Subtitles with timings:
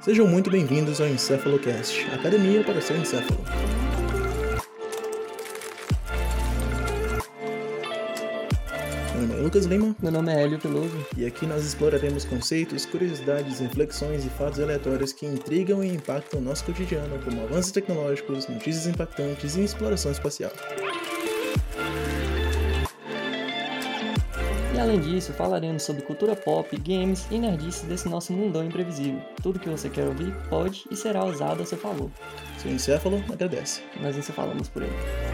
[0.00, 3.44] Sejam muito bem-vindos ao Encefalocast, academia para seu encéfalo.
[9.16, 11.04] Meu nome é Lucas Lima Meu nome é Hélio Peloso.
[11.16, 16.42] e aqui nós exploraremos conceitos, curiosidades, reflexões e fatos aleatórios que intrigam e impactam o
[16.42, 20.52] nosso cotidiano, como avanços tecnológicos, notícias impactantes e exploração espacial.
[24.78, 29.20] E além disso, falaremos sobre cultura pop, games e nerdices desse nosso mundão imprevisível.
[29.42, 32.08] Tudo que você quer ouvir pode e será usado a seu favor.
[32.58, 33.82] Seu encéfalo agradece.
[34.00, 35.27] Nós nos falamos por ele.